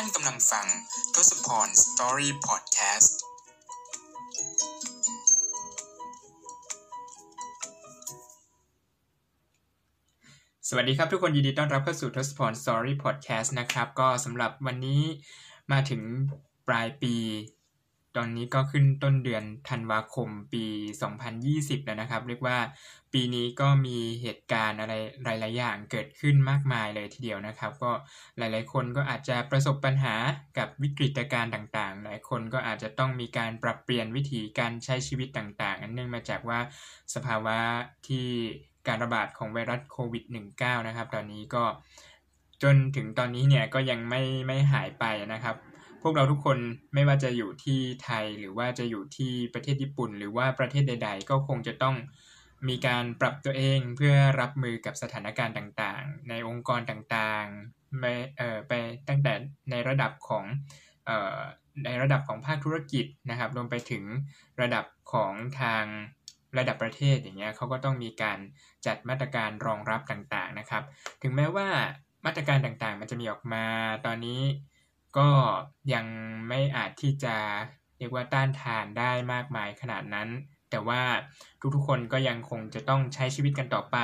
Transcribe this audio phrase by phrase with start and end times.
[0.00, 0.66] านกำลังฟัง
[1.14, 3.18] ทศพรสตอรี่พอดแคสต์
[10.68, 15.02] สวัสดีครับทุกคนยินดีต้อนรับเข้าสู่ทศพรสตอรี่พอดแคสต์นะครับ ก็สำหรับวันนี้
[15.72, 16.02] มาถึง
[16.68, 17.14] ปลายปี
[18.16, 20.64] ตอนนี้ก็ขึ้นต้นเดือนธันวาคมปี
[21.26, 22.58] 2020 แล้วนะครับ เรียกว่า
[23.12, 24.94] ปีนี้ก็มีเหตุการณ์อะไร
[25.24, 27.92] หลาย ๆ อย่างเกิดขึ้นมากมายเลยทีเดียวนะครับ ก็
[28.38, 30.14] หลาย ๆ คนก็อาจจะประสบปัญหา
[30.58, 36.60] กับวิกฤตการณ์ต่าง ๆ หลายคนก็อาจจะต้องมีการปรับเปลี่ยนวิธีการใช้ชีวิตต่างๆเนื่องมาจากว่า
[37.14, 37.58] สภาวะ
[38.08, 38.28] ที่
[38.88, 40.24] การระบาดของไวรัสโควิด
[40.56, 41.64] -19 นะครับ ตอนนี้ก็
[42.62, 45.56] จนถึงตอนนี้เนี่ยก็ยังไม่ไม่หายไปนะครับ
[46.02, 46.58] พวกเราทุกคน
[46.94, 51.96] ไม่ว่าจะอยู่ที่ไทยหรือว่าจะอยู่ที่ประเทศญี่ปุ่น หรือว่าประเทศใด ๆ ก็คงจะต้อง
[52.68, 58.04] มีการปรับตัวเองเพื่อรับมือกับสถานการณ์ต่างๆ ในองค์กรต่างๆไป
[58.36, 58.72] เอ่อไป
[59.08, 59.32] ตั้งแต่
[59.70, 60.44] ในระดับของ
[61.06, 61.38] เอ่อ
[61.84, 64.04] ในระดับของภาคธุรกิจนะครับรวมไปถึง
[64.60, 65.84] ระดับของทาง
[66.58, 68.38] ระดับประเทศอย่างเงี้ยเขาก็ต้องมีการ
[68.86, 70.82] จัดมาตรการรองรับต่างๆนะครับ
[71.22, 71.68] ถึงแม้ว่า
[72.26, 73.64] มาตรการต่างๆ มันจะมีออกมา
[74.06, 74.40] ตอนนี้
[75.18, 75.28] ก็
[75.92, 76.06] ยัง
[76.48, 77.36] ไม่อาจที่จะ
[77.98, 80.28] เรียกว่าต้านทานได้มากมายขนาดนั้น
[80.70, 81.02] แต่ว่า
[81.74, 83.98] ทุกๆคนก็ยังคงจะต้องใช้ชีวิตกันต่อไป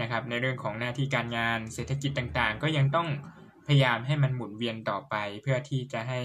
[0.00, 3.08] นะครับ ในเรื่องของหน้าที่การงานเศรษฐกิจต่างๆ ก็ยังต้อง
[3.66, 6.20] พยายามให้มันหมุนเวียนต่อไป เพื่อที่จะให้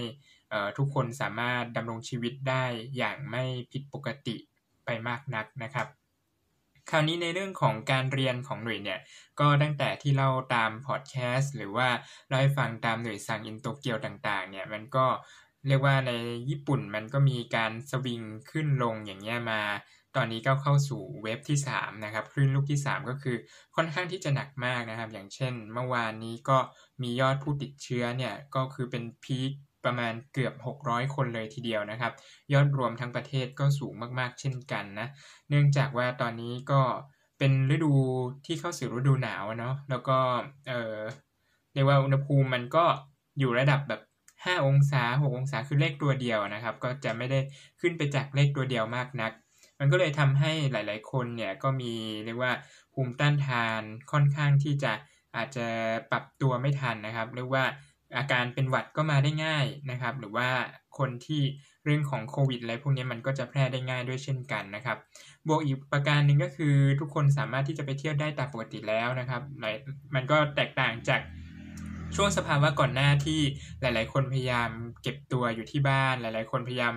[0.78, 2.64] ทุกคนสามารถดำรงชีวิตได้
[2.96, 4.36] อย่างไม่ผิดปกติ
[4.84, 5.86] ไปมากนักนะครับ
[6.90, 9.00] คราวนี้ในเรื่องของการเรียนของหน่วยเนี่ย
[9.40, 11.88] ก็ตั้งแต่ที่เราตามพอดแคสต์หรือว่า
[12.28, 15.06] เราให้ฟังตามหน่วยสั่งอินโตเกียวต่างๆ เนี่ยมันก็
[15.66, 16.12] เรียกว่าใน
[16.48, 19.62] ญี่ปุ่นมันก็มีการสวิงขึ้นลงอย่างเงี้ยมา
[20.16, 23.36] ตอนนี้ก็เข้าสู่เว็บที่3นะครับคลื่นลูกที่ 3 ก็คือ
[23.76, 26.58] ค่อนข้างที่จะหนักมากนะครับ อย่างเช่น เมื่อวานนี้ก็
[27.02, 29.52] มียอดผู้ติดเชื้อเนี่ยก็คือเป็นพีค
[29.86, 32.12] ประมาณเกือบ 600 คนเลยทีเดียวนะครับ
[32.52, 35.08] ยอดรวมทั้งประเทศก็สูงมากๆ เช่นกันนะ
[35.48, 36.80] เนื่องจากว่าตอนนี้ก็
[37.38, 37.92] เป็นฤดู
[38.46, 40.18] ที่เข้าสู่ฤดูหนาวเนาะแล้วก็
[40.68, 40.98] เออ
[41.74, 42.84] เรียกว่าอุณหภูมิมันก็
[43.38, 44.00] อยู่ระดับแบบ
[44.44, 47.38] 5 องศา 6 องศาคือเลขตัวเดียวนะครับ ก็จะไม่ได้
[47.80, 49.32] ขึ้นไปจากเลขตัวเดียวมากนัก
[49.78, 51.92] มันก็เลยทำให้หลาย ๆ คนเนี่ยก็มี
[52.24, 52.52] เรียกว่า
[52.94, 54.92] ภูมิต้านทานค่อนข้างที่จะ
[55.36, 55.66] อาจจะ
[56.10, 57.64] ปรับตัวไม่ทันนะครับ เรียกว่า
[58.16, 60.48] อาการเป็นหวัดก็มาได้ง่ายนะครับ หรือว่า
[60.98, 61.42] คนที่
[61.84, 64.98] เรื่องของโควิดอะไรพวกนี้มันก็จะแพร่ได้ง่ายด้วยเช่นกันนะครับ
[65.48, 69.42] บวกอีกประการหนึ่งก็คือทุกคนสามารถที่จะไปเที่ยวได้ตามปกติแล้วนะครับ
[70.14, 71.20] มันก็แตกต่างจาก
[72.16, 73.40] ช่วงสภาวะก่อนหน้าที่
[73.80, 74.70] หลาย ๆ คนพยายาม
[75.02, 76.94] เก็บตัวอยู่ที่บ้าน หลาย ๆ คนพยายาม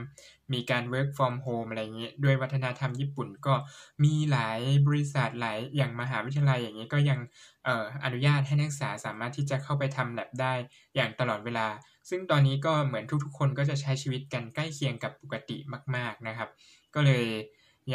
[0.53, 3.55] มีการ work from home อะไรอย่างเงี้ยด้วยวัฒนธรรมญี่ปุ่นก็
[4.03, 7.19] มีหลายบริษัทหลายอย่างมหาวิทยาลัยอย่างเงี้ยก็ยัง
[7.65, 10.53] เอออนุญาตให้นักศึกษาสามารถที่จะเข้าไปทำแลบได้
[10.95, 11.67] อย่างตลอดเวลา
[12.09, 15.57] ซึ่งตอนนี้ก็เหมือนทุก ๆ คนก็จะใช้ชีวิตกันใกล้เคียงกับปกติ
[15.95, 16.49] มาก ๆ นะครับ
[16.95, 17.25] ก็เลย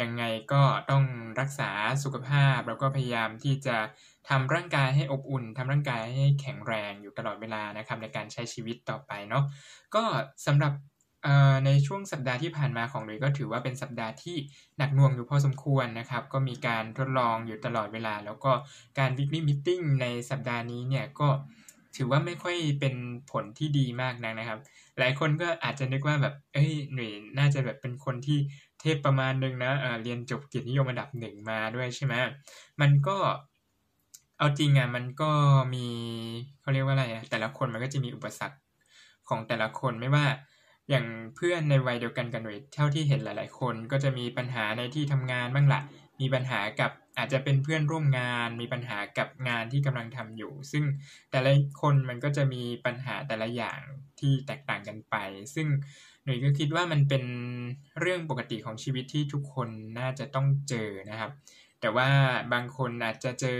[0.01, 0.23] ยังไง
[0.53, 1.03] ก็ต้อง
[1.39, 1.69] รักษา
[2.03, 3.77] สุขภาพแล้วก็พยายามที่จะ
[4.29, 9.43] ทำร่างกายให้อบอุ่นทำร่างกายให้แข็งแรงอยู่ตลอดเวลานะครับในการใช้ชีวิตต่อไปเนาะ
[9.95, 10.03] ก็
[10.47, 10.73] สำหรับ
[11.65, 14.37] ในช่วงสัปดาห์ที่ผ่านมาของหลุยก็ถือว่าเป็นสัปดาห์ที่
[14.77, 18.51] หนักหน่วงอยู่พอสมควรนะครับ ก็มีการทดลองอยู่ตลอดเวลา แล้วก็
[18.99, 21.29] การ weekly meeting ในสัปดาห์นี้เนี่ยก็
[21.97, 22.95] ถือว่าไม่ค่อยเป็น
[23.31, 24.59] ผลที่ดีมากนักนะครับ
[24.99, 28.37] หลายคนก็อาจจะนึกว่าแบบ เอ้ยหนุ่ยน่าจะแบบเป็นคนที่
[28.81, 32.13] เทพประมาณนึงนะเเรียนจบเกียรตินิยมอันดับหนึ่งมาด้วยใช่ไหม
[32.81, 33.17] มันก็
[34.43, 35.31] เอาจริงอะมันก็
[35.73, 35.87] มี
[36.61, 38.57] เขาเรียกว่าอะไรอะแต่ละคนมันก็จะมีอุปสรรค
[39.29, 40.25] ของแต่ละคนไม่ว่า
[40.89, 41.05] อย่าง
[41.35, 45.79] เพื่อนในวัยเดียวกันกันหน่วยเท่าที่เห็นหลาย ๆ คนก็จะมีปัญหาในที่ทำงานบ้างละ
[46.19, 50.83] มีปัญหากับอาจจะเป็นเพื่อนร่วมงาน มีปัญหากับงานที่กำลังทำอยู่ ซึ่ง
[51.31, 53.79] แต่ละคนมันก็จะมีปัญหาแต่ละอย่าง
[54.19, 55.15] ที่แตกต่างกันไป
[55.55, 55.67] ซึ่ง
[56.25, 57.23] หน่ยก็คิดว่ามันเป็น
[57.99, 61.31] เรื่องปกติของชีวิตที่ทุกคนน่าจะต้องเจอนะครับ
[61.81, 62.09] แต่ว่า
[62.53, 63.59] บางคนอาจจะเจอ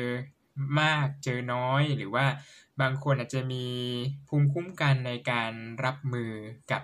[0.79, 2.25] มากเจอน้อย หรือว่า
[2.81, 3.65] บางคนอาจจะมี
[4.27, 5.51] ภูมิคุ้มกันในการ
[5.85, 6.31] รับมือ
[6.71, 6.81] กับ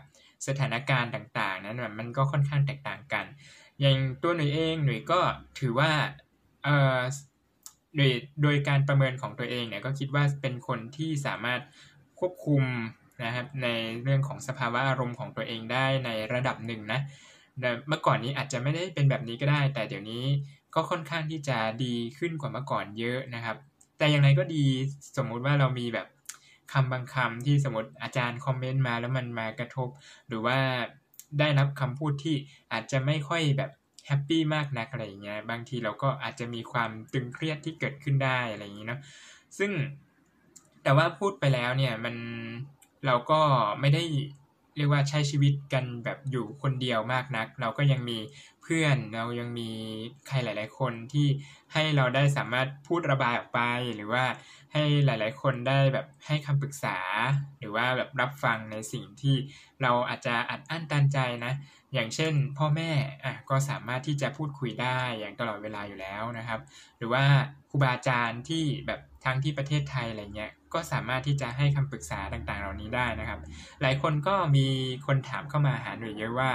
[0.48, 3.26] สถานการณ์ต่าง ๆ นั้นมันก็ค่อนข้างแตกต่างกัน
[3.80, 5.20] อย่างตัวหน่ยเองหน่ยก็
[5.60, 5.92] ถือว่า
[6.64, 7.00] เอ่อ
[7.96, 8.12] โดย
[8.44, 11.62] โดยการประเมินของตัวเองเนี่ยก็คิดว่าเป็นคนที่สามารถ
[12.20, 12.64] ควบคุม
[13.24, 13.68] นะครับใน
[14.04, 17.00] เรื่องของสภาวะอารมณ์ของตัวเองได้ในระดับหนึ่งนะ
[17.88, 20.24] เมื่อก่อนนี้อาจจะไม่ได้เป็นแบบนี้ก็ได้ แต่เดี๋ยวนี้
[20.76, 23.58] ก็ค่อนข้างที่จะดีขึ้นกว่าเมื่อก่อนเยอะนะครับ
[23.98, 24.66] แต่อย่างไรก็ดี
[25.18, 26.08] สมมุติว่าเรามีแบบ
[26.74, 29.90] คำบางคำที่สมมติอาจารย์คอมเมนต์มาแล้วมันมากระทบ
[30.28, 30.58] หรือว่า
[31.40, 32.36] ได้รับคำพูดที่
[32.72, 33.72] อาจจะไม่ค่อยแบบ
[34.08, 39.00] happy มากนักอะไรอย่างเงี้ยบางทีเราก็อาจจะมีความตึงเครียดที่เกิดขึ้นได้อะไรอย่างงี้เนาะ
[39.58, 39.72] ซึ่ง
[40.84, 42.16] แต่ว่าพูดไปแล้วเนี่ยมัน
[43.06, 43.42] เราก็
[43.80, 44.04] ไม่ได้
[44.80, 48.20] เรียกว่าใช้ชีวิตกันแบบอยู่คนเดียวมากนัก เราก็ยังมี
[48.62, 49.72] เพื่อนเรายังมี
[50.28, 51.28] ใครหลาย ๆ คนที่
[51.74, 53.62] ให้เราได้สามารถพูดระบายออกไป
[53.96, 54.24] หรือว่า
[54.74, 56.98] ให้หลาย ๆ คนได้แบบให้คำปรึกษา
[57.60, 59.36] หรือว่าแบบรับฟังในสิ่งที่
[59.82, 61.54] เราอาจจะอัดอั้นตันใจนะ
[61.94, 62.92] อย่างเช่น พ่อแม่
[63.24, 66.60] อะก็สามารถที่จะพูดคุยได้อย่างตลอดเวลาอยู่แล้วนะครับ
[66.98, 67.24] หรือว่า
[67.70, 73.40] ครูบาอาจารย์ที่แบบ ทั้งที่ประเทศไทยอะไรเงี้ยก็สามารถที่จะให้คำปรึกษาต่างๆ เหล่านี้ได้นะครับ
[73.82, 74.68] หลายคนก็มี
[75.08, 76.52] คนถามเข้ามาหาหน่วยเยอะว่า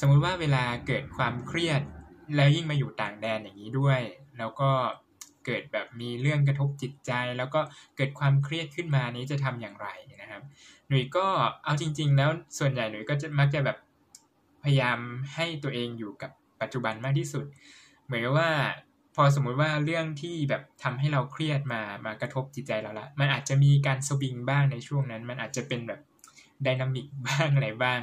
[0.00, 1.82] สมมุติว่าเวลาเกิดความเครียด
[2.36, 4.00] แล้วยิ่งมาอยู่ต่างแดนอย่างนี้ด้วย
[4.38, 4.70] แล้วก็
[5.46, 7.60] เกิดแบบมีเรื่องกระทบจิตใจ แล้วก็
[7.96, 9.88] เกิดความเครียดขึ้นมานี้จะทำอย่างไร
[10.22, 10.42] นะครับ
[10.88, 11.26] หนุ่ยก็
[11.64, 13.78] เอาจริง ๆ แล้วส่วนใหญ่หนุ่ยก็จะมักจะแบบ
[14.64, 14.98] พยายาม
[15.34, 16.30] ให้ตัวเองอยู่กับ
[16.60, 17.44] ปัจจุบันมากที่สุด
[18.04, 18.50] เหมือนว่า
[19.14, 26.00] พอสมมุติว่าเรื่องที่แบบทำให้เราเครียดมามากระทบจิตใจเราละ มันอาจจะมีการสวิงบ้างในช่วงนั้น มันอาจจะเป็นแบบ
[26.66, 28.00] ดินามิกบ้างอะไรบ้าง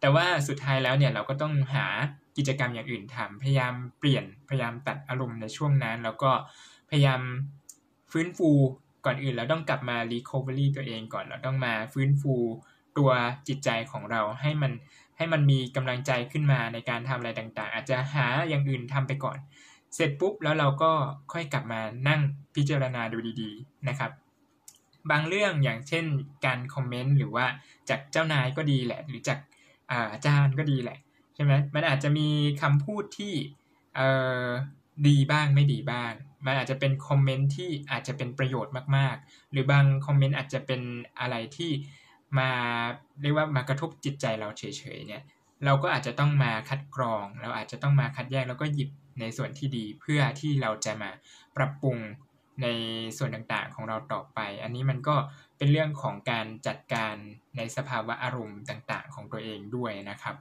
[0.00, 1.86] แต่ว่าสุดท้ายแล้วเนี่ยเราก็ต้องหา
[2.36, 6.30] กิจกรรมอย่างอื่นทำพยายามเปลี่ยนพยายามตัดอารมณ์ในช่วงนั้น แล้วก็
[6.90, 7.20] พยายาม
[8.10, 8.50] ฟื้นฟู
[9.04, 12.34] ก่อนอื่นแล้วต้องกลับมารีคอเวอรี่ตัวเองก่อนเราต้องมาฟื้นฟู
[12.98, 13.10] ตัว
[13.48, 14.72] จิตใจของเราให้มัน
[15.16, 19.38] ให้มันมีกำลังใจขึ้นมาในการทำอะไรต่างๆ อาจจะหาอย่างอื่นทำไปก่อน
[19.94, 20.92] เสร็จปุ๊บแล้วเราก็
[21.32, 22.20] ค่อยกลับมานั่ง
[22.54, 24.10] พิจารณาดูดีๆนะครับ
[25.10, 26.04] บางเรื่องอย่างเช่น
[26.46, 27.46] การคอมเมนต์หรือว่า
[27.88, 29.38] จากเจ้านายก็ดีแหละ หรือจาก
[30.12, 30.98] อาจารย์ก็ดีแหละ
[31.34, 32.28] ใช่ไหมมันอาจจะมี
[32.62, 33.34] คำพูดที่
[35.08, 36.12] ดีบ้างไม่ดีบ้าง
[36.46, 40.80] มันอาจจะเป็นคอมเมนต์ที่อาจจะเป็นประโยชน์มากๆ หรือบางคอมเมนต์อาจจะเป็น
[41.20, 41.70] อะไรที่
[42.38, 42.50] มา
[43.22, 44.64] เรียกว่ามากระทบจิตใจเราเฉ
[44.96, 45.22] ยๆเนี่ย
[45.64, 51.10] เราก็อาจจะต้องมาคัดกรอง เราอาจจะต้องมาคัดแยกแล้วก็หยิบ ในส่วนที่ดีเพื่อที่เราจะมา
[51.56, 51.98] ปรับปรุง
[52.62, 52.68] ใน
[53.18, 55.16] ส่วนต่างๆของเราต่อไป อันนี้มันก็
[55.58, 57.14] เป็นเรื่องของการจัดการ
[57.56, 60.36] ในสภาวะอารมณ์ต่างๆ ของตัวเองด้วยนะครับ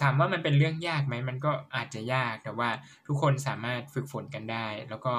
[0.00, 2.70] ถามว่ามันเป็นเรื่องยากไหมมันก็อาจจะยากแต่ว่า
[3.06, 5.14] ทุกคนสามารถฝึกฝนกันได้ แล้วก็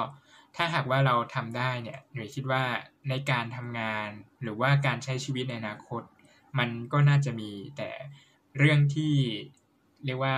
[0.56, 2.64] ถ้าหากว่าเราทำได้เนี่ยหนูคิดว่า
[3.08, 4.08] ในการทำงาน
[4.42, 6.02] หรือว่าการใช้ชีวิตในอนาคต
[6.58, 7.90] มันก็น่าจะมีแต่
[8.58, 9.14] เรื่องที่
[10.04, 10.36] เรียกว่า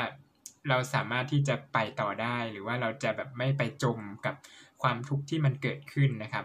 [0.68, 4.34] เราสามารถที่จะไปต่อได้ หรือว่าเราจะแบบไม่ไปจมกับ
[4.82, 6.44] ความทุกข์ที่มันเกิดขึ้นนะครับ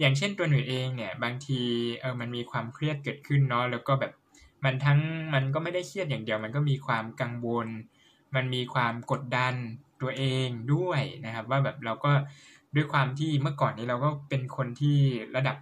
[0.00, 1.60] อย่างเช่นตัวหนูเองเนี่ยบางที
[2.00, 4.12] เออมันมีความเครียดเกิดขึ้นเนาะแล้วก็แบบ
[4.64, 5.00] มันทั้ง
[5.34, 7.68] มันก็ไม่ได้เครียดอย่างเดียว มันก็มีความกังวล
[8.34, 9.54] มันมีความกดดัน
[10.02, 12.12] ตัวเองด้วยนะครับ ว่าแบบเราก็
[12.74, 14.98] ด้วยความที่เมื่อก่อนนี้เราก็เป็นคนที่
[15.36, 15.56] ระดับ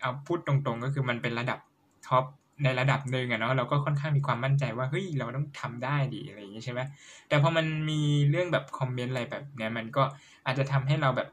[0.00, 1.58] เอาพูดตรงๆ ก็คือมันเป็นระดับ
[2.06, 2.24] ท็อป
[2.64, 6.80] ในระดับหนึ่งอะเนาะเราก็ค่อนข้างมีความมั่นใจว่าเฮ้ยเราต้องทำได้ดีอะไรอย่างเงี้ยใช่ไหม
[7.28, 8.00] แต่พอมันมี
[8.30, 10.02] เรื่องแบบคอมเมนต์อะไรแบบเนี้ยมันก็
[10.46, 11.28] อาจจะทำให้เราแบบ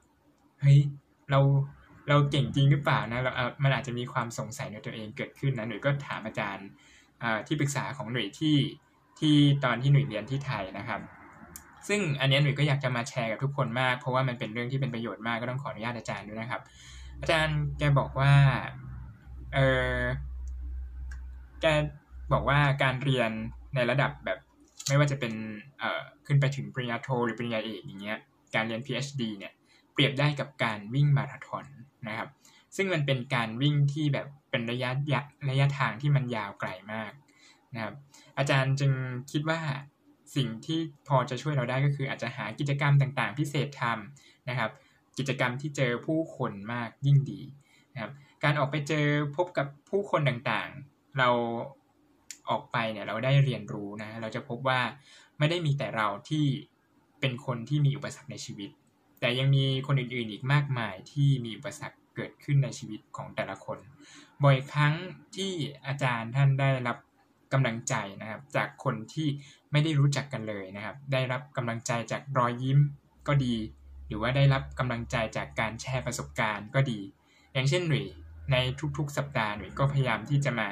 [0.61, 0.79] เฮ้ย
[1.31, 1.39] เรา
[2.09, 6.67] เราเก่งจริงหรือเปล่านะเราเอามันอาจจะมีความสงสัยในตัวเองเกิดขึ้นนะหนุ่ยก็ถามอาจารย์
[7.47, 8.57] ที่ปรึกษาของหนุ่ยที่
[9.19, 11.01] ที่ตอนที่หนุ่ยเรียนที่ไทยนะครับ
[11.87, 16.61] ซึ่งอันนี้หนุ่ยก็อยากจะมาแชร์กับทุกคนมาก เพราะว่ามันเป็นเรื่องที่เป็นประโยชน์มากก็ต้องขออนุญาตอาจารย์ด้วยนะครับ
[17.21, 18.33] อาจารย์แกบอกว่า
[19.53, 19.59] เอ
[19.95, 19.99] อ
[21.63, 21.67] แก
[22.33, 23.31] บอกว่าการเรียน
[23.75, 24.39] ในระดับแบบ
[24.87, 25.33] ไม่ว่าจะเป็น
[25.79, 28.19] เอ่อขึ้นไปถึงปริญญาโทหรือปริญญาเอกอย่างเงี้ย
[28.55, 29.53] การเรียน PhD เนี่ย
[29.93, 31.65] เปรียบได้กับการวิ่งมาราธอน
[32.07, 32.29] นะครับ
[32.75, 34.89] ซึ่งมันเป็นการวิ่งที่แบบเป็นระยะ
[35.49, 37.11] ระยะทางที่มันยาวไกลมาก
[37.73, 37.93] นะครับ
[38.37, 38.91] อาจารย์จึง
[39.31, 39.59] คิดว่า
[40.35, 44.71] สิ่งที่พอจะช่วยเราได้ก็คืออาจจะหากิจกรรมต่างๆ พิเศษทำนะครับ
[45.17, 47.41] กิจกรรมที่เจอผู้คนมากยิ่งดี
[47.93, 48.11] นะครับ
[48.43, 50.69] การออกไปเจอพบกับผู้คนต่าง
[51.19, 51.29] เรา
[52.49, 54.81] ออกไปเนี่ยเราได้เรียนรู้นะ เราจะพบว่า
[55.39, 56.45] ไม่ได้มีแต่เราที่
[57.19, 58.69] เป็นคนที่มีอุปสรรคในชีวิต
[59.19, 63.79] แต่ยังมีคนอื่นๆอีกมากมายที่มีอุปสรรคเกิดขึ้นในชีวิตของแต่ละคน
[64.43, 64.93] บ่อยครั้ง
[65.35, 65.51] ที่
[65.85, 66.97] อาจารย์ท่านได้รับ
[67.53, 69.27] กำลังใจนะครับ จากคนที่
[69.71, 72.79] ไม่ได้รู้จักกันเลยนะครับ ได้รับกำลังใจจากรอยยิ้ม
[73.27, 73.55] ก็ดี
[74.07, 76.99] หรือว่าได้รับกำลังใจจากการแชร์ประสบการณ์ก็ดี
[77.53, 78.05] อย่างเช่นหนุ่ย
[78.51, 78.57] ใน
[78.97, 80.67] ทุกๆ สัปดาห์หนุ่ยก็พยายามที่จะมา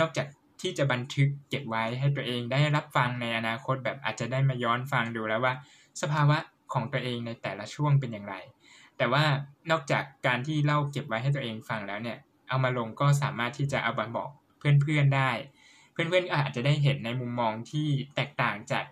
[0.00, 0.26] นอกจาก
[0.60, 5.54] ที่จะบันทึกเก็บไว้ให้ตัวเองได้รับฟังในอนาคตแบบอาจจะได้มาย้อนฟังดูแล้วว่า
[6.02, 6.38] สภาวะ
[6.72, 8.34] ของตัวเองในแต่ละช่วงเป็นอย่างไร
[8.96, 9.24] แต่ว่า
[9.70, 12.18] นอกจากการที่เล่าเก็บไว้ให้ตัวเองฟังแล้วเนี่ย
[12.48, 15.30] เอามาลงก็สามารถที่จะเอามาบอกเพื่อนๆได้
[15.92, 18.84] เพื่อนๆอาจจะได้เห็นในมุมมองที่แตกต่างจาก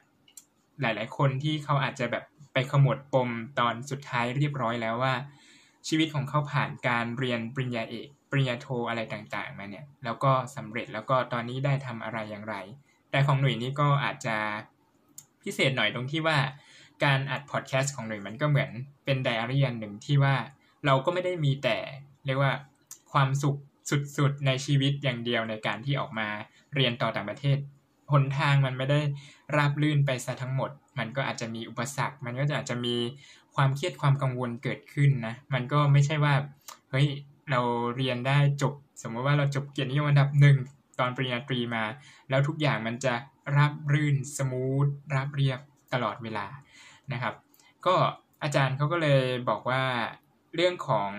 [0.81, 3.29] หลาย ๆ คนที่เขาอาจจะแบบไปขมวดปม
[3.59, 5.15] ตอนสุดท้ายเรียบร้อยแล้วว่า
[5.89, 12.57] ชีวิตของเขาผ่านการเรียนปริญญาเอก ปริญญาโทอะไรต่างๆมาเนี่ยแล้วก็สำเร็จแล้วก็ตอนนี้ได้ทำอะไรอย่างไร
[13.11, 14.37] แต่ของหน่วยนี้ก็อาจจะ
[15.43, 16.39] พิเศษหน่อยตรงที่ว่า
[17.05, 18.71] การอัดพอดแคสต์ของหน่วยมันก็เหมือน
[19.05, 20.35] เป็นไดอารี่อันหนึ่งที่ว่า
[20.87, 21.77] เราก็ไม่ได้มีแต่
[22.27, 22.53] เรียกว่า
[23.13, 23.57] ความสุข
[24.17, 26.29] สุดๆในชีวิตอย่างเดียวในการที่ออกมา
[26.75, 27.59] เรียนต่อต่างประเทศ
[28.13, 29.01] หนทางมันไม่ได้
[29.57, 32.97] ราบลื่นไปซะทั้งหมด มันก็อาจจะมีอุปสรรค มันก็อาจจะมี
[33.57, 36.35] ความเครียดความกังวลเกิดขึ้นนะ มันก็ไม่ใช่ว่า
[36.91, 37.09] เฮ้ย
[37.51, 37.61] เรา
[37.97, 40.57] เรียนได้จบ สมมติว่าเราจบเกียรตินิยมอันดับหนึ่ง
[40.99, 41.85] ตอนปริญญาตรีมา
[42.31, 43.15] แล้วทุกอย่างมันจะ
[43.57, 45.61] ราบรื่นสมูทราบเรียบ
[45.93, 46.47] ตลอดเวลา
[47.13, 47.35] นะครับ
[47.87, 47.95] ก็
[48.43, 49.83] อาจารย์เขาก็เลยบอกว่า
[50.55, 51.11] เรื่องของ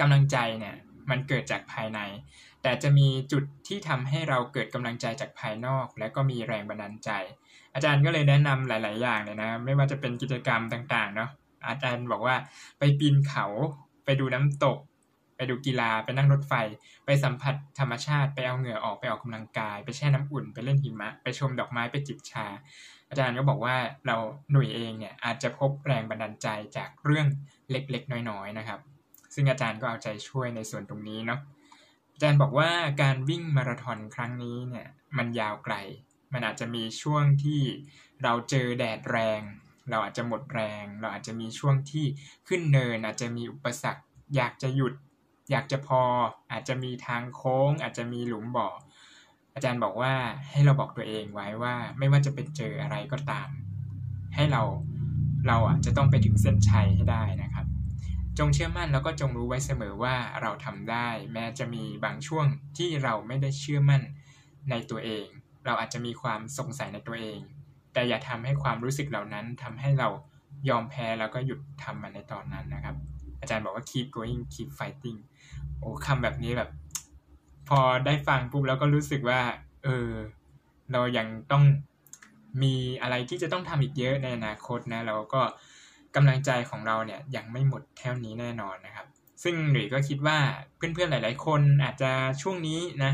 [0.00, 0.76] กำลังใจเนี่ย
[1.10, 2.00] มันเกิดจากภายใน
[2.62, 7.10] แต่จะมีจุดที่ทำให้เราเกิดกำลังใจจากภายนอก และก็มีแรงบันดาลใจ
[7.74, 11.30] อาจารย์ก็เลยแนะนำหลาย ๆ อย่างเลยนะ ไม่ว่าจะเป็นกิจกรรมต่าง ๆ เนาะ
[11.68, 12.36] อาจารย์บอกว่า
[12.78, 13.46] ไปปีนเขา
[14.04, 14.78] ไปดูน้ำตก
[15.36, 16.54] ไปดูกีฬาไปนั่งรถไฟ
[17.04, 22.46] ไปสัมผัสธรรมชาติไปเอาเหงื่อออกไปออกกำลังกาย ไปแช่น้ำอุ่นไปเล่นหิมะ ไปชมดอกไม้ไปจิบชา
[23.10, 23.76] อาจารย์ก็บอกว่า
[24.06, 24.16] เรา
[24.50, 27.26] หนุ่ยเองเนี่ยอาจจะพบแรงบันดาลใจจากเรื่อง
[27.70, 28.80] เล็กๆ น้อยๆนะครับ
[29.34, 31.40] ซึ่งอาจารย์ก็เอาใจช่วยในส่วนตรงนี้เนาะ
[32.14, 32.70] อาจารย์บอกว่า
[33.02, 35.74] การวิ่งมาราธอนครั้งนี้เนี่ยมันยาวไกล
[36.32, 37.60] มันอาจจะมีช่วงที่
[38.22, 39.40] เราเจอแดดแรง
[39.90, 42.04] เราอาจจะหมดแรง เราอาจจะมีช่วงที่
[42.48, 44.02] ขึ้นเนิน อาจจะมีอุปสรรค
[44.36, 44.94] อยากจะหยุด
[45.50, 46.02] อยากจะพอ
[46.52, 48.68] อาจจะมีทางโค้ง อาจจะมีหลุมบ่อ
[49.54, 50.14] อาจารย์บอกว่า
[50.50, 53.48] ให้เราบอกตัวเองไว้ว่า ไม่ว่าจะเป็นเจออะไรก็ตาม
[54.34, 54.62] ให้เรา
[55.46, 57.66] เราอะจะต้องไปถึงเส้นชัยให้ได้นะครับ
[58.38, 62.46] จงเชื่อมั่นแล้วก็จงรู้ไว้เสมอว่าเราทำได้ แม้จะมีบางช่วง
[62.78, 64.02] ที่เราไม่ได้เชื่อมั่น
[64.70, 65.26] ในตัวเอง
[65.64, 67.40] เราอาจจะมีความสงสัยในตัวเอง
[67.92, 70.08] แต่อย่าทำให้ความรู้สึกเหล่านั้นทำให้เรา
[70.68, 72.96] ยอมแพ้แล้วก็หยุดทำมันในตอนนั้นนะครับ
[73.40, 75.18] อาจารย์บอกว่า keep going keep fighting
[75.78, 76.70] โอ้คำแบบนี้แบบ
[77.68, 79.40] พอได้ฟังปุ๊บแล้วก็รู้สึกว่า
[79.84, 80.10] เออ
[80.92, 81.64] เรายังต้อง
[82.62, 85.42] มีอะไรที่จะต้องทำอีกเยอะในอนาคตนะเราก็
[86.16, 89.06] กำลังใจของเราเนี่ยยังไม่หมดเท่านี้แน่นอนนะครับ
[89.42, 90.38] ซึ่งหนุ่ยก็คิดว่า
[90.76, 92.10] เพื่อนๆหลาย ๆ คนอาจจะ
[92.42, 93.12] ช่วงนี้นะ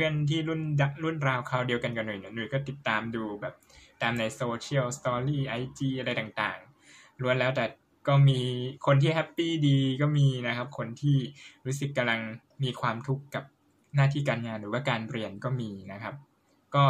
[0.00, 0.60] เพื่อนที่รุ่น
[1.04, 3.54] รุ่นราวคราวเดียวกันกับหนุ่ยเนี่ยหนุ่ยก็ติดตามดูแบบ
[4.02, 7.64] ตามในโซเชียล story IG อะไรต่างๆล้วนแล้วแต่
[8.08, 8.40] ก็มี
[8.86, 11.16] คนที่ happy ดีก็มีนะครับ คนที่
[11.66, 12.20] รู้สึกกำลัง
[12.62, 13.44] มีความทุกข์กับ
[13.94, 16.14] หน้าที่การงานหรือว่าการเรียนก็มีนะครับ
[16.74, 16.84] ก็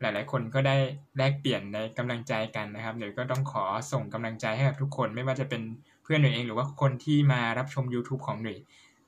[0.00, 0.76] หลาย ๆ คนก็ได้
[1.16, 5.62] แลกเปลี่ยนในกำลังใจกันนะครับเดี๋ยวก็ต้องขอส่งกำลังใจให้กับทุกคนไม่ว่าจะเป็น
[6.02, 8.58] เพื่อนหน่วยเอง หรือว่าคนที่มารับชม YouTube ของหน่วย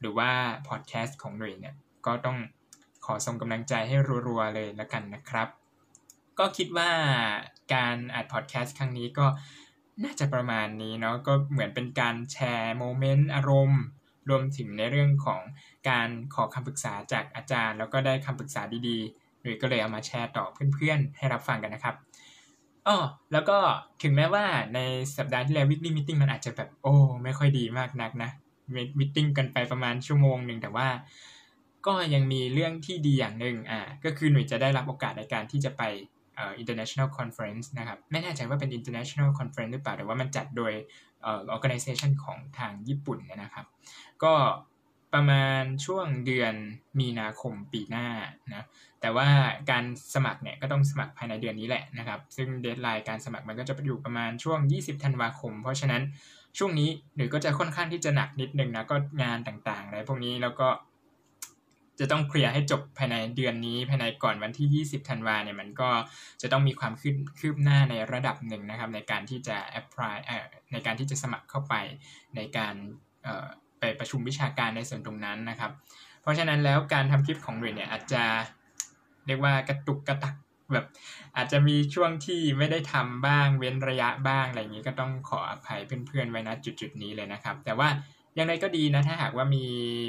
[0.00, 0.30] หรือว่า
[0.68, 1.74] พอดแคสต์ของหน่วยเนี่ย
[2.06, 2.36] ก็ต้อง
[3.04, 3.96] ขอส่งกำลังใจให้
[4.26, 5.48] รัวๆเลยละกันนะครับ
[6.38, 6.90] ก็คิดว่า
[7.74, 9.26] การอัดพอดแคสต์ครั้งนี้ก็
[10.04, 13.82] น่าจะประมาณนี้เนาะก็เหมือนเป็นการแชร์โมเมนต์อารมณ์
[14.30, 15.40] รวมถึงในเรื่องของ
[15.88, 20.44] การขอคำปรึกษาจากอาจารย์ แล้วก็ได้คำปรึกษาดีๆหรือก็เลยเอามาแชร์ต่อ
[20.74, 21.96] เพื่อนๆ ให้รับฟังกันนะครับ
[22.86, 22.96] อ๋อ
[23.32, 23.58] แล้วก็
[24.02, 24.44] ถึงแม้ว่า
[24.74, 24.80] ใน
[25.16, 26.94] สัปดาห์ที่แล้ววิกฤตมิ팅มันอาจจะแบบโอ้
[27.24, 28.30] ไม่ค่อยดีมากนักนะ
[28.98, 30.88] มิ팅กันไปประมาณชั่วโมงหนึ่งแต่ว่า
[31.86, 35.82] ก็ยังมีเรื่องที่ดีอย่างหนึ่งอ่าก็คือหนุ่ยจะได้รับโอกาสในการที่จะไป
[36.36, 40.72] เอ่อ international conference นะครับ ไม่แน่ใจว่าเป็น international conference หรือเปล่าแต่ว่ามันจัดโดย
[41.22, 43.66] เอ่อ organization ของทางญี่ปุ่นนะครับ
[44.24, 44.34] ก็
[45.14, 46.54] ประมาณช่วงเดือน
[47.00, 48.08] มีนาคมปีหน้า
[48.48, 48.66] นะ
[49.00, 49.28] แต่ว่า
[49.70, 56.02] การสมัครเนี่ยก็ต้องสมัครภายในเดือนนี้แหละนะครับ ซึ่งเดทไลน์การสมัครมันก็จะอยู่ประมาณช่วง 20 ธันวาคม เพราะฉะนั้น
[56.58, 60.68] ช่วงนี้หรือก็จะค่อนข้างที่จะหนักนิดนึงนะก็งานต่างๆอะไรพวกนี้แล้วก็
[62.00, 65.90] จะต้องเคลียร์ให้จบภายในเดือนนี้ภายในก่อนวันที่ 20 ธันวาเนี่ยมันก็
[66.42, 70.16] จะต้องมีความคืบคืบหน้าในระดับหนึ่งนะครับ ในการที่จะ apply
[70.72, 71.74] ในการที่จะสมัครเข้าไป
[72.36, 72.74] ในการ
[73.78, 75.72] ไปประชุมวิชาการในส่วนตรงนั้นนะครับ
[76.22, 78.22] เพราะฉะนั้นแล้วการทำคลิปของหน่วยเนี่ยอาจจะ
[79.26, 80.34] เรียกว่ากระตุกกระตัก
[80.72, 80.86] แบบ
[81.36, 87.88] อาจจะมีช่วงที่ไม่ได้ทำบ้างเว้นระยะบ้างอะไรอย่างนี้ก็ต้องขออภัยเพื่อนๆไว้นะจุดๆนี้เลยนะครับ แต่ว่า
[88.36, 89.66] อย่างไรก็ดีนะ ถ้าหากว่ามี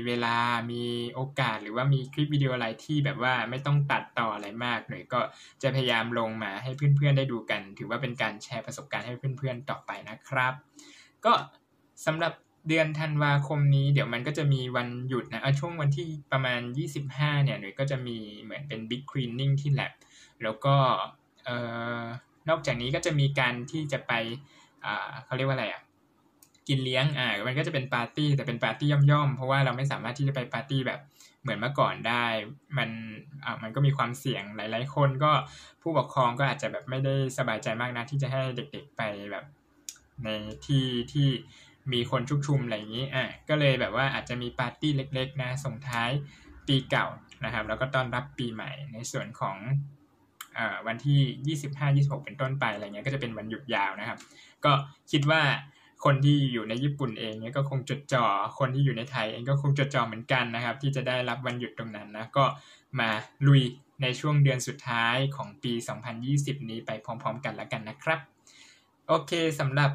[0.08, 0.36] เวลา
[0.72, 5.20] มีโอกาสหรือว่ามีคลิปวิดีโออะไรที่แบบว่าไม่ต้องตัดต่ออะไรมากหน่อยก็
[5.62, 10.54] จะพยายามลงมาให้เพื่อนๆได้ดูกัน ถือว่าเป็นการแชร์ประสบการณ์ให้เพื่อนๆต่อไปนะครับ
[11.26, 11.34] ก็
[12.06, 12.34] สำหรับ
[12.68, 16.62] เดือนธันวาคมนี้เดี๋ยวมันก็จะมีวันหยุดนะช่วงวันที่ประมาณ
[17.02, 19.92] 25 เนี่ยหน่ยก็จะมีเหมือนเป็น Big Cleaning ที่ lab
[20.44, 20.76] แล้วก็
[21.44, 21.56] เอ่
[22.02, 22.04] อ
[22.50, 24.14] นอกจากนี้ก็จะมีการที่จะไป
[24.86, 25.82] อ่าเขาเรียกว่าอะไรอะ
[26.68, 31.00] กินเลี้ยงอ่ามันก็จะเป็นปาร์ตี้แต่เป็นปาร์ตี้ย่อมๆ เพราะว่าเราไม่สามารถที่จะไปปาร์ตี้แบบ
[31.42, 32.26] เหมือนเมื่อก่อนได้
[32.78, 32.90] มัน
[33.44, 35.32] อ่ามันก็มีความเสี่ยงหลาย ๆ คนก็
[35.82, 39.46] ผู้ปกครองก็อาจจะแบบไม่ได้สบายใจมากนะที่จะให้เด็ก ๆไปแบบ
[40.24, 40.30] ใน
[40.66, 41.28] ที่ที่
[41.94, 46.10] มีคนชุกชุมอะไรอย่างนี้อะก็เลยแบบว่าอาจจะมีปาร์ตี้เล็ก ๆ นะส่งท้าย
[46.68, 47.08] ปีเก่า
[47.46, 49.58] นะครับ แล้วก็ต้อนรับปีใหม่ในส่วนของ
[50.58, 51.58] อวันที่
[52.08, 54.20] 25-26 เป็นต้นไปอะไรเงี้ยก็จะเป็นวันหยุดยาวนะครับ
[54.66, 54.72] ก็
[55.12, 55.42] คิดว่า
[56.06, 58.26] คนที่อยู่ในญี่ปุ่นเองเนี่ยก็คงจดจ่อ
[58.60, 62.46] คนที่อยู่ในไทยเองก็คงจดจ่อเหมือนกันนะครับ ที่จะได้รับวันหยุดตรงนั้นนะก็
[63.00, 63.10] มา
[63.48, 63.62] ลุย
[64.02, 65.74] ในช่วงเดือนสุดท้ายของปี
[66.22, 68.20] 2020 นี้ไปพร้อม ๆ กันแล้วกันนะครับ
[69.08, 69.92] โอเคสำหรับ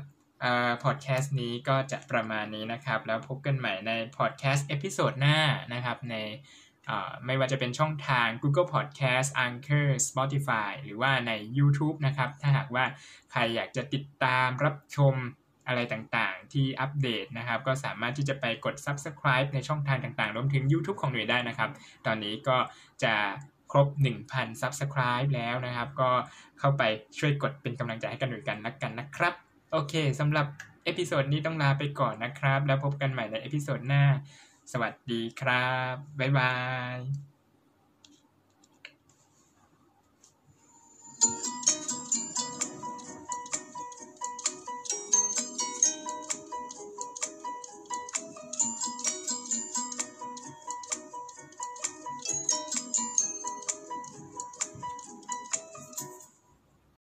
[0.85, 5.39] พอดแคสต์นี้ก็จะประมาณนี้นะครับ แล้วพบกันใหม่ในพอดแคสต์ episode หน้า
[5.75, 6.17] นะครับใน
[7.27, 12.85] ไม่ว่าจะเป็นช่องทาง Google Podcast Anchor Spotify หรือว่าใน YouTube นะครับ ถ้าหากว่า
[13.31, 15.15] ใครอยากจะติดตามรับชม
[15.71, 21.71] อะไรต่างๆ ที่อัปเดตนะครับ ก็สามารถที่จะไปกด Subscribe ในช่องทางต่างๆ รวมถึง YouTube ของหนุ่ยได้นะครับ
[22.07, 22.57] ตอนนี้ก็
[23.03, 23.15] จะ
[23.73, 23.89] ครบ
[24.27, 26.11] 1,000 Subscribe แล้วนะครับ ก็
[26.59, 26.83] เข้าไป
[27.19, 29.35] ช่วยกดเป็นกำลังใจให้กันหนุ่ยกันละกันนะครับ
[29.73, 30.47] โอเคสำหรับ
[30.85, 34.05] episode นี้ต้องลาไปก่อนนะครับ แล้วพบกันใหม่ใน episode หน้า
[34.73, 37.30] สวัสดีครับ bye bye